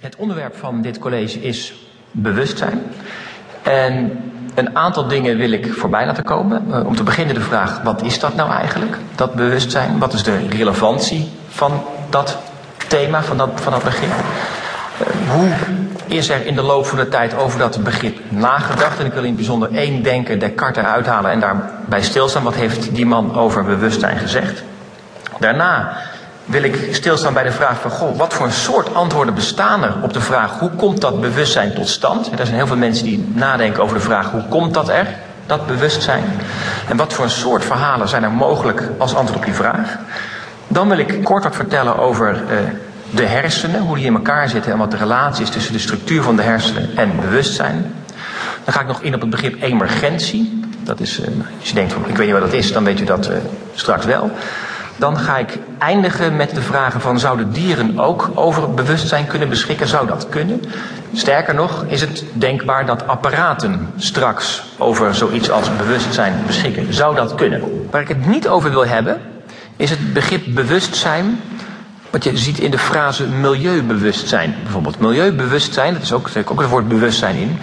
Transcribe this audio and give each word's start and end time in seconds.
Het 0.00 0.16
onderwerp 0.16 0.56
van 0.56 0.82
dit 0.82 0.98
college 0.98 1.40
is 1.40 1.74
bewustzijn. 2.10 2.82
En 3.62 4.22
een 4.54 4.76
aantal 4.76 5.08
dingen 5.08 5.36
wil 5.36 5.50
ik 5.50 5.72
voorbij 5.72 6.06
laten 6.06 6.24
komen. 6.24 6.64
Uh, 6.68 6.86
om 6.86 6.96
te 6.96 7.02
beginnen 7.02 7.34
de 7.34 7.40
vraag, 7.40 7.82
wat 7.82 8.02
is 8.02 8.18
dat 8.18 8.34
nou 8.34 8.50
eigenlijk, 8.50 8.96
dat 9.14 9.34
bewustzijn? 9.34 9.98
Wat 9.98 10.12
is 10.12 10.22
de 10.22 10.46
relevantie 10.48 11.28
van 11.48 11.82
dat 12.10 12.38
thema, 12.88 13.22
van 13.22 13.36
dat, 13.36 13.50
van 13.54 13.72
dat 13.72 13.82
begrip? 13.82 14.10
Uh, 14.10 15.30
hoe 15.30 15.48
is 16.06 16.28
er 16.28 16.46
in 16.46 16.54
de 16.54 16.62
loop 16.62 16.86
van 16.86 16.98
de 16.98 17.08
tijd 17.08 17.36
over 17.36 17.58
dat 17.58 17.84
begrip 17.84 18.18
nagedacht? 18.28 18.98
En 18.98 19.06
ik 19.06 19.12
wil 19.12 19.22
in 19.22 19.28
het 19.28 19.36
bijzonder 19.36 19.74
één 19.74 20.02
denker, 20.02 20.38
Descartes, 20.38 20.84
uithalen 20.84 21.30
en 21.30 21.40
daarbij 21.40 22.02
stilstaan. 22.02 22.42
Wat 22.42 22.54
heeft 22.54 22.94
die 22.94 23.06
man 23.06 23.36
over 23.36 23.64
bewustzijn 23.64 24.18
gezegd? 24.18 24.62
Daarna 25.38 25.96
wil 26.50 26.62
ik 26.62 26.88
stilstaan 26.94 27.34
bij 27.34 27.42
de 27.42 27.52
vraag 27.52 27.80
van, 27.80 27.90
goh, 27.90 28.18
wat 28.18 28.34
voor 28.34 28.46
een 28.46 28.52
soort 28.52 28.94
antwoorden 28.94 29.34
bestaan 29.34 29.84
er 29.84 29.94
op 30.02 30.12
de 30.12 30.20
vraag, 30.20 30.58
hoe 30.58 30.70
komt 30.70 31.00
dat 31.00 31.20
bewustzijn 31.20 31.74
tot 31.74 31.88
stand? 31.88 32.30
Er 32.30 32.46
zijn 32.46 32.56
heel 32.56 32.66
veel 32.66 32.76
mensen 32.76 33.04
die 33.04 33.28
nadenken 33.34 33.82
over 33.82 33.96
de 33.96 34.02
vraag, 34.02 34.30
hoe 34.30 34.44
komt 34.48 34.74
dat 34.74 34.88
er, 34.88 35.06
dat 35.46 35.66
bewustzijn? 35.66 36.24
En 36.88 36.96
wat 36.96 37.12
voor 37.12 37.24
een 37.24 37.30
soort 37.30 37.64
verhalen 37.64 38.08
zijn 38.08 38.22
er 38.22 38.30
mogelijk 38.30 38.88
als 38.98 39.14
antwoord 39.14 39.38
op 39.38 39.44
die 39.44 39.54
vraag? 39.54 39.98
Dan 40.68 40.88
wil 40.88 40.98
ik 40.98 41.24
kort 41.24 41.44
wat 41.44 41.56
vertellen 41.56 41.98
over 41.98 42.34
uh, 42.34 42.58
de 43.10 43.26
hersenen, 43.26 43.80
hoe 43.80 43.96
die 43.96 44.06
in 44.06 44.14
elkaar 44.14 44.48
zitten 44.48 44.72
en 44.72 44.78
wat 44.78 44.90
de 44.90 44.96
relatie 44.96 45.42
is 45.42 45.50
tussen 45.50 45.72
de 45.72 45.78
structuur 45.78 46.22
van 46.22 46.36
de 46.36 46.42
hersenen 46.42 46.96
en 46.96 47.10
bewustzijn. 47.20 47.94
Dan 48.64 48.74
ga 48.74 48.80
ik 48.80 48.86
nog 48.86 49.02
in 49.02 49.14
op 49.14 49.20
het 49.20 49.30
begrip 49.30 49.62
emergentie. 49.62 50.60
Dat 50.82 51.00
is, 51.00 51.20
uh, 51.20 51.26
als 51.58 51.68
je 51.68 51.74
denkt 51.74 51.92
van, 51.92 52.08
ik 52.08 52.16
weet 52.16 52.26
niet 52.26 52.38
wat 52.38 52.50
dat 52.50 52.52
is, 52.52 52.72
dan 52.72 52.84
weet 52.84 53.00
u 53.00 53.04
dat 53.04 53.28
uh, 53.28 53.36
straks 53.74 54.04
wel. 54.04 54.30
Dan 55.00 55.18
ga 55.18 55.38
ik 55.38 55.58
eindigen 55.78 56.36
met 56.36 56.54
de 56.54 56.60
vragen 56.60 57.00
van 57.00 57.18
zouden 57.18 57.52
dieren 57.52 57.98
ook 57.98 58.30
over 58.34 58.74
bewustzijn 58.74 59.26
kunnen 59.26 59.48
beschikken? 59.48 59.88
Zou 59.88 60.06
dat 60.06 60.28
kunnen? 60.28 60.62
Sterker 61.14 61.54
nog, 61.54 61.84
is 61.86 62.00
het 62.00 62.24
denkbaar 62.32 62.86
dat 62.86 63.06
apparaten 63.06 63.92
straks 63.96 64.62
over 64.78 65.14
zoiets 65.14 65.50
als 65.50 65.76
bewustzijn 65.76 66.34
beschikken? 66.46 66.94
Zou 66.94 67.14
dat 67.14 67.34
kunnen? 67.34 67.86
Waar 67.90 68.00
ik 68.00 68.08
het 68.08 68.26
niet 68.26 68.48
over 68.48 68.70
wil 68.70 68.86
hebben, 68.86 69.20
is 69.76 69.90
het 69.90 70.12
begrip 70.12 70.42
bewustzijn. 70.48 71.40
Wat 72.10 72.24
je 72.24 72.36
ziet 72.36 72.58
in 72.58 72.70
de 72.70 72.78
frase 72.78 73.26
milieubewustzijn. 73.26 74.54
Bijvoorbeeld 74.62 74.98
milieubewustzijn, 74.98 75.92
dat 75.92 76.02
is 76.02 76.12
ook, 76.12 76.28
ook 76.44 76.60
het 76.60 76.70
woord 76.70 76.88
bewustzijn 76.88 77.36
in. 77.36 77.58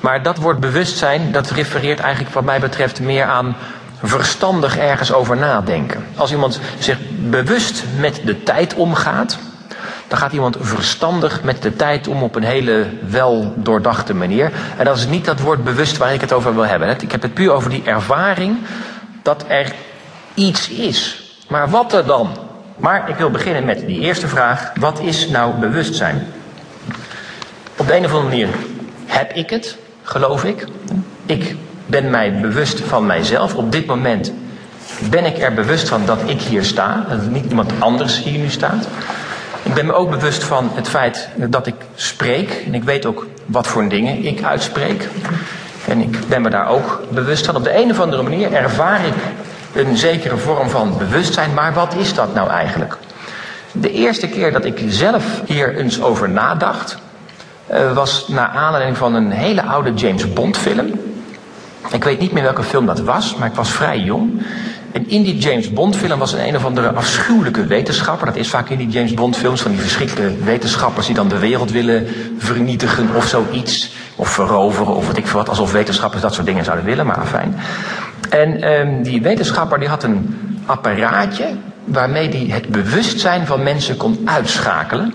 Maar 0.00 0.22
dat 0.22 0.36
woord 0.36 0.60
bewustzijn, 0.60 1.32
dat 1.32 1.50
refereert 1.50 2.00
eigenlijk 2.00 2.34
wat 2.34 2.44
mij 2.44 2.60
betreft 2.60 3.00
meer 3.00 3.24
aan 3.24 3.56
verstandig 4.02 4.78
ergens 4.78 5.12
over 5.12 5.36
nadenken. 5.36 6.06
Als 6.16 6.32
iemand 6.32 6.60
zich 6.78 6.98
bewust 7.18 7.84
met 7.98 8.20
de 8.24 8.42
tijd 8.42 8.74
omgaat, 8.74 9.38
dan 10.08 10.18
gaat 10.18 10.32
iemand 10.32 10.56
verstandig 10.60 11.42
met 11.42 11.62
de 11.62 11.76
tijd 11.76 12.08
om 12.08 12.22
op 12.22 12.34
een 12.34 12.44
hele 12.44 12.86
wel 13.08 13.54
doordachte 13.56 14.14
manier. 14.14 14.52
En 14.76 14.84
dat 14.84 14.96
is 14.96 15.06
niet 15.06 15.24
dat 15.24 15.40
woord 15.40 15.64
bewust 15.64 15.96
waar 15.96 16.14
ik 16.14 16.20
het 16.20 16.32
over 16.32 16.54
wil 16.54 16.66
hebben. 16.66 17.00
Ik 17.00 17.12
heb 17.12 17.22
het 17.22 17.34
puur 17.34 17.52
over 17.52 17.70
die 17.70 17.82
ervaring 17.84 18.58
dat 19.22 19.44
er 19.48 19.72
iets 20.34 20.68
is. 20.68 21.22
Maar 21.48 21.70
wat 21.70 21.92
er 21.92 22.06
dan? 22.06 22.30
Maar 22.76 23.08
ik 23.08 23.16
wil 23.16 23.30
beginnen 23.30 23.64
met 23.64 23.86
die 23.86 24.00
eerste 24.00 24.28
vraag. 24.28 24.72
Wat 24.74 25.00
is 25.00 25.28
nou 25.28 25.54
bewustzijn? 25.54 26.26
Op 27.76 27.86
de 27.86 27.96
een 27.96 28.04
of 28.04 28.12
andere 28.12 28.28
manier 28.28 28.48
heb 29.06 29.32
ik 29.32 29.50
het, 29.50 29.76
geloof 30.02 30.44
ik. 30.44 30.66
Ik 31.26 31.56
ben 31.92 32.10
mij 32.10 32.40
bewust 32.40 32.80
van 32.80 33.06
mijzelf. 33.06 33.54
Op 33.54 33.72
dit 33.72 33.86
moment 33.86 34.32
ben 35.10 35.24
ik 35.24 35.38
er 35.38 35.54
bewust 35.54 35.88
van 35.88 36.02
dat 36.04 36.18
ik 36.26 36.40
hier 36.40 36.64
sta. 36.64 37.06
Dat 37.08 37.30
niet 37.30 37.44
iemand 37.48 37.72
anders 37.78 38.22
hier 38.22 38.38
nu 38.38 38.48
staat. 38.48 38.88
Ik 39.62 39.74
ben 39.74 39.86
me 39.86 39.92
ook 39.92 40.10
bewust 40.10 40.44
van 40.44 40.70
het 40.74 40.88
feit 40.88 41.28
dat 41.36 41.66
ik 41.66 41.74
spreek. 41.94 42.62
En 42.66 42.74
ik 42.74 42.84
weet 42.84 43.06
ook 43.06 43.26
wat 43.46 43.66
voor 43.66 43.88
dingen 43.88 44.24
ik 44.24 44.42
uitspreek. 44.42 45.08
En 45.88 46.00
ik 46.00 46.28
ben 46.28 46.42
me 46.42 46.50
daar 46.50 46.68
ook 46.68 47.02
bewust 47.10 47.46
van. 47.46 47.56
Op 47.56 47.64
de 47.64 47.76
een 47.76 47.90
of 47.90 48.00
andere 48.00 48.22
manier 48.22 48.52
ervaar 48.52 49.06
ik 49.06 49.14
een 49.72 49.96
zekere 49.96 50.36
vorm 50.36 50.70
van 50.70 50.98
bewustzijn. 50.98 51.54
Maar 51.54 51.72
wat 51.72 51.94
is 51.94 52.14
dat 52.14 52.34
nou 52.34 52.50
eigenlijk? 52.50 52.96
De 53.72 53.92
eerste 53.92 54.28
keer 54.28 54.52
dat 54.52 54.64
ik 54.64 54.82
zelf 54.88 55.24
hier 55.46 55.76
eens 55.76 56.02
over 56.02 56.28
nadacht, 56.28 56.98
uh, 57.72 57.92
was 57.92 58.28
naar 58.28 58.48
aanleiding 58.48 58.96
van 58.96 59.14
een 59.14 59.30
hele 59.30 59.62
oude 59.62 59.94
James 59.94 60.32
Bond 60.32 60.56
film. 60.56 60.90
Ik 61.90 62.04
weet 62.04 62.20
niet 62.20 62.32
meer 62.32 62.42
welke 62.42 62.62
film 62.62 62.86
dat 62.86 63.00
was, 63.00 63.36
maar 63.36 63.48
ik 63.48 63.54
was 63.54 63.70
vrij 63.70 63.98
jong. 63.98 64.42
En 64.92 65.08
in 65.08 65.22
die 65.22 65.38
James 65.38 65.72
Bond 65.72 65.96
film 65.96 66.18
was 66.18 66.32
een 66.32 66.48
een 66.48 66.56
of 66.56 66.64
andere 66.64 66.92
afschuwelijke 66.92 67.66
wetenschapper. 67.66 68.26
Dat 68.26 68.36
is 68.36 68.48
vaak 68.48 68.68
in 68.68 68.78
die 68.78 68.88
James 68.88 69.14
Bond 69.14 69.36
films 69.36 69.62
van 69.62 69.70
die 69.70 69.80
verschrikkelijke 69.80 70.44
wetenschappers 70.44 71.06
die 71.06 71.14
dan 71.14 71.28
de 71.28 71.38
wereld 71.38 71.70
willen 71.70 72.06
vernietigen 72.38 73.08
of 73.14 73.26
zoiets. 73.26 73.92
Of 74.16 74.28
veroveren 74.28 74.94
of 74.94 75.06
wat 75.06 75.16
ik 75.16 75.26
wat. 75.26 75.48
Alsof 75.48 75.72
wetenschappers 75.72 76.22
dat 76.22 76.34
soort 76.34 76.46
dingen 76.46 76.64
zouden 76.64 76.84
willen, 76.84 77.06
maar 77.06 77.26
fijn. 77.26 77.56
En 78.30 78.72
um, 78.72 79.02
die 79.02 79.22
wetenschapper 79.22 79.78
die 79.78 79.88
had 79.88 80.02
een 80.02 80.36
apparaatje 80.66 81.46
waarmee 81.84 82.28
hij 82.28 82.46
het 82.54 82.68
bewustzijn 82.68 83.46
van 83.46 83.62
mensen 83.62 83.96
kon 83.96 84.20
uitschakelen. 84.24 85.14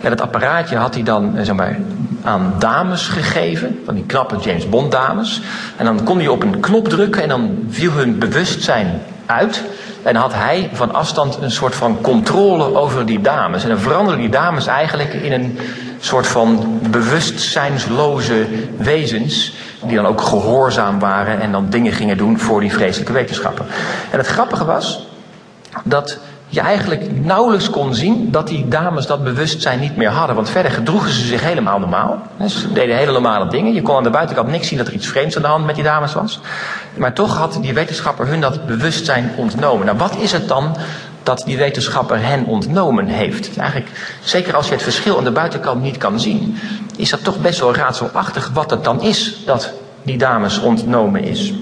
En 0.00 0.10
dat 0.10 0.20
apparaatje 0.20 0.76
had 0.76 0.94
hij 0.94 1.02
dan 1.02 1.32
zeg 1.42 1.54
maar, 1.54 1.78
aan 2.26 2.54
dames 2.58 3.08
gegeven, 3.08 3.80
van 3.84 3.94
die 3.94 4.04
knappe 4.04 4.36
James 4.36 4.68
Bond 4.68 4.92
dames. 4.92 5.40
En 5.76 5.84
dan 5.84 6.04
kon 6.04 6.18
hij 6.18 6.28
op 6.28 6.42
een 6.42 6.60
knop 6.60 6.88
drukken 6.88 7.22
en 7.22 7.28
dan 7.28 7.66
viel 7.68 7.92
hun 7.92 8.18
bewustzijn 8.18 9.02
uit. 9.26 9.62
En 10.02 10.16
had 10.16 10.34
hij 10.34 10.70
van 10.72 10.94
afstand 10.94 11.38
een 11.40 11.50
soort 11.50 11.74
van 11.74 12.00
controle 12.00 12.74
over 12.74 13.06
die 13.06 13.20
dames. 13.20 13.62
En 13.62 13.68
dan 13.68 13.78
veranderden 13.78 14.20
die 14.20 14.30
dames 14.30 14.66
eigenlijk 14.66 15.12
in 15.12 15.32
een 15.32 15.58
soort 16.00 16.26
van 16.26 16.80
bewustzijnsloze 16.90 18.46
wezens. 18.76 19.54
Die 19.86 19.96
dan 19.96 20.06
ook 20.06 20.20
gehoorzaam 20.20 20.98
waren 20.98 21.40
en 21.40 21.52
dan 21.52 21.70
dingen 21.70 21.92
gingen 21.92 22.16
doen 22.16 22.38
voor 22.38 22.60
die 22.60 22.72
vreselijke 22.72 23.12
wetenschapper. 23.12 23.64
En 24.10 24.18
het 24.18 24.26
grappige 24.26 24.64
was 24.64 25.06
dat 25.84 26.18
je 26.48 26.60
eigenlijk 26.60 27.24
nauwelijks 27.24 27.70
kon 27.70 27.94
zien 27.94 28.30
dat 28.30 28.48
die 28.48 28.68
dames 28.68 29.06
dat 29.06 29.24
bewustzijn 29.24 29.80
niet 29.80 29.96
meer 29.96 30.08
hadden. 30.08 30.36
Want 30.36 30.50
verder 30.50 30.70
gedroegen 30.70 31.10
ze 31.10 31.26
zich 31.26 31.42
helemaal 31.42 31.78
normaal. 31.78 32.22
Ze 32.46 32.72
deden 32.72 32.96
hele 32.96 33.12
normale 33.12 33.48
dingen. 33.48 33.74
Je 33.74 33.82
kon 33.82 33.96
aan 33.96 34.02
de 34.02 34.10
buitenkant 34.10 34.48
niks 34.48 34.68
zien 34.68 34.78
dat 34.78 34.86
er 34.86 34.92
iets 34.92 35.06
vreemds 35.06 35.36
aan 35.36 35.42
de 35.42 35.48
hand 35.48 35.66
met 35.66 35.74
die 35.74 35.84
dames 35.84 36.14
was. 36.14 36.40
Maar 36.96 37.12
toch 37.12 37.36
had 37.36 37.58
die 37.60 37.74
wetenschapper 37.74 38.26
hun 38.26 38.40
dat 38.40 38.66
bewustzijn 38.66 39.30
ontnomen. 39.36 39.86
Nou, 39.86 39.98
wat 39.98 40.16
is 40.16 40.32
het 40.32 40.48
dan 40.48 40.76
dat 41.22 41.42
die 41.46 41.56
wetenschapper 41.56 42.26
hen 42.26 42.44
ontnomen 42.44 43.06
heeft? 43.06 43.56
Eigenlijk, 43.56 44.18
zeker 44.22 44.56
als 44.56 44.66
je 44.66 44.72
het 44.72 44.82
verschil 44.82 45.18
aan 45.18 45.24
de 45.24 45.30
buitenkant 45.30 45.82
niet 45.82 45.98
kan 45.98 46.20
zien, 46.20 46.58
is 46.96 47.10
dat 47.10 47.24
toch 47.24 47.40
best 47.40 47.60
wel 47.60 47.74
raadselachtig 47.74 48.50
wat 48.54 48.70
het 48.70 48.84
dan 48.84 49.02
is 49.02 49.42
dat 49.44 49.72
die 50.02 50.18
dames 50.18 50.58
ontnomen 50.58 51.24
is. 51.24 51.54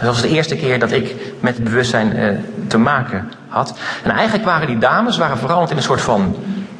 Dat 0.00 0.06
was 0.06 0.22
de 0.22 0.28
eerste 0.28 0.56
keer 0.56 0.78
dat 0.78 0.92
ik 0.92 1.14
met 1.40 1.64
bewustzijn 1.64 2.16
uh, 2.16 2.28
te 2.68 2.78
maken 2.78 3.32
had. 3.48 3.78
En 4.02 4.10
eigenlijk 4.10 4.44
waren 4.44 4.66
die 4.66 4.78
dames 4.78 5.16
waren 5.16 5.38
veranderd 5.38 5.70
in 5.70 5.76
een 5.76 5.82
soort 5.82 6.00
van 6.00 6.36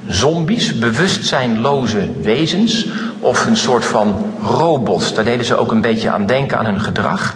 zombies, 0.06 0.78
bewustzijnloze 0.78 2.10
wezens. 2.22 2.86
Of 3.20 3.46
een 3.46 3.56
soort 3.56 3.84
van 3.84 4.32
robots. 4.42 5.14
Daar 5.14 5.24
deden 5.24 5.44
ze 5.44 5.56
ook 5.56 5.70
een 5.70 5.80
beetje 5.80 6.10
aan 6.10 6.26
denken 6.26 6.58
aan 6.58 6.64
hun 6.64 6.80
gedrag. 6.80 7.34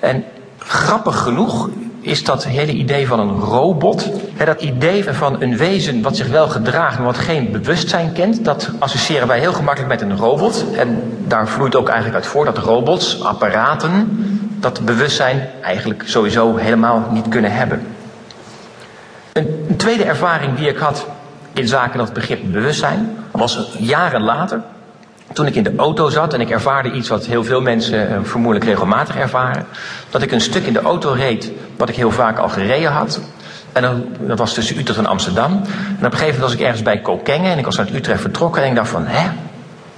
En 0.00 0.24
grappig 0.58 1.18
genoeg 1.18 1.68
is 2.00 2.24
dat 2.24 2.44
hele 2.44 2.72
idee 2.72 3.06
van 3.06 3.20
een 3.20 3.38
robot. 3.40 4.10
Dat 4.44 4.60
idee 4.60 5.04
van 5.04 5.42
een 5.42 5.56
wezen 5.56 6.02
wat 6.02 6.16
zich 6.16 6.28
wel 6.28 6.48
gedraagt, 6.48 6.96
maar 6.96 7.06
wat 7.06 7.18
geen 7.18 7.52
bewustzijn 7.52 8.12
kent. 8.12 8.44
Dat 8.44 8.70
associëren 8.78 9.28
wij 9.28 9.38
heel 9.38 9.52
gemakkelijk 9.52 10.00
met 10.00 10.10
een 10.10 10.16
robot. 10.16 10.64
En 10.76 11.02
daar 11.26 11.48
vloeit 11.48 11.76
ook 11.76 11.88
eigenlijk 11.88 12.16
uit 12.16 12.26
voor 12.26 12.44
dat 12.44 12.58
robots, 12.58 13.22
apparaten, 13.22 14.08
dat 14.60 14.84
bewustzijn 14.84 15.48
eigenlijk 15.62 16.02
sowieso 16.06 16.56
helemaal 16.56 17.08
niet 17.12 17.28
kunnen 17.28 17.52
hebben. 17.52 17.86
Een, 19.32 19.64
een 19.68 19.76
tweede 19.76 20.04
ervaring 20.04 20.56
die 20.56 20.68
ik 20.68 20.76
had 20.76 21.06
in 21.52 21.68
zaken 21.68 21.98
dat 21.98 22.12
begrip 22.12 22.40
bewustzijn 22.52 23.16
was 23.30 23.70
jaren 23.78 24.22
later. 24.22 24.60
Toen 25.32 25.46
ik 25.46 25.54
in 25.54 25.62
de 25.62 25.72
auto 25.76 26.08
zat 26.08 26.34
en 26.34 26.40
ik 26.40 26.50
ervaarde 26.50 26.90
iets 26.90 27.08
wat 27.08 27.26
heel 27.26 27.44
veel 27.44 27.60
mensen 27.60 28.10
uh, 28.10 28.16
vermoedelijk 28.22 28.70
regelmatig 28.70 29.16
ervaren. 29.16 29.66
Dat 30.10 30.22
ik 30.22 30.32
een 30.32 30.40
stuk 30.40 30.66
in 30.66 30.72
de 30.72 30.82
auto 30.82 31.12
reed 31.12 31.52
wat 31.76 31.88
ik 31.88 31.94
heel 31.94 32.10
vaak 32.10 32.38
al 32.38 32.48
gereden 32.48 32.92
had. 32.92 33.20
En 33.72 33.82
dan, 33.82 34.04
dat 34.20 34.38
was 34.38 34.54
tussen 34.54 34.78
Utrecht 34.78 34.98
en 34.98 35.06
Amsterdam. 35.06 35.52
En 35.52 36.06
op 36.06 36.12
een 36.12 36.18
gegeven 36.18 36.24
moment 36.26 36.40
was 36.40 36.52
ik 36.52 36.60
ergens 36.60 36.82
bij 36.82 37.00
Kokengen 37.00 37.50
en 37.50 37.58
ik 37.58 37.64
was 37.64 37.78
uit 37.78 37.94
Utrecht 37.94 38.20
vertrokken. 38.20 38.62
En 38.62 38.68
ik 38.68 38.74
dacht 38.74 38.88
van, 38.88 39.06
hè, 39.06 39.28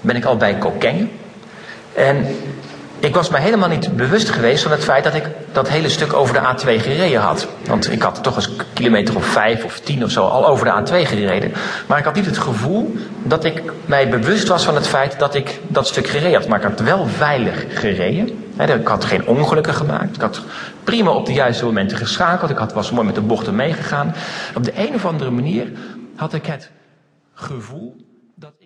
ben 0.01 0.17
ik 0.17 0.25
al 0.25 0.37
bij 0.37 0.55
Kokengen? 0.55 1.11
En 1.95 2.27
ik 2.99 3.15
was 3.15 3.29
me 3.29 3.39
helemaal 3.39 3.69
niet 3.69 3.97
bewust 3.97 4.31
geweest 4.31 4.63
van 4.63 4.73
het 4.73 4.85
feit 4.85 5.05
dat 5.05 5.15
ik 5.15 5.25
dat 5.53 5.69
hele 5.69 5.89
stuk 5.89 6.13
over 6.13 6.35
de 6.35 6.41
A2 6.41 6.83
gereden 6.83 7.21
had. 7.21 7.49
Want 7.67 7.93
ik 7.93 8.03
had 8.03 8.23
toch 8.23 8.37
eens 8.37 8.51
kilometer 8.73 9.17
of 9.17 9.25
vijf 9.25 9.65
of 9.65 9.81
tien 9.81 10.05
of 10.05 10.11
zo 10.11 10.27
al 10.27 10.47
over 10.47 10.65
de 10.65 10.73
A2 10.73 11.09
gereden. 11.09 11.53
Maar 11.87 11.99
ik 11.99 12.05
had 12.05 12.15
niet 12.15 12.27
het 12.27 12.39
gevoel 12.39 12.97
dat 13.23 13.45
ik 13.45 13.63
mij 13.87 14.09
bewust 14.09 14.49
was 14.49 14.65
van 14.65 14.75
het 14.75 14.89
feit 14.89 15.19
dat 15.19 15.35
ik 15.35 15.61
dat 15.69 15.87
stuk 15.87 16.07
gereden 16.07 16.39
had. 16.39 16.49
Maar 16.49 16.59
ik 16.59 16.69
had 16.69 16.81
wel 16.81 17.07
veilig 17.07 17.65
gereden. 17.69 18.42
Ik 18.71 18.87
had 18.87 19.05
geen 19.05 19.27
ongelukken 19.27 19.75
gemaakt. 19.75 20.15
Ik 20.15 20.21
had 20.21 20.43
prima 20.85 21.11
op 21.11 21.27
de 21.27 21.33
juiste 21.33 21.65
momenten 21.65 21.97
geschakeld. 21.97 22.51
Ik 22.51 22.57
had, 22.57 22.73
was 22.73 22.91
mooi 22.91 23.07
met 23.07 23.15
de 23.15 23.21
bochten 23.21 23.55
meegegaan. 23.55 24.15
Op 24.55 24.65
de 24.65 24.73
een 24.75 24.95
of 24.95 25.07
andere 25.07 25.31
manier 25.31 25.73
had 26.17 26.35
ik 26.35 26.47
het 26.47 26.71
gevoel 27.35 27.97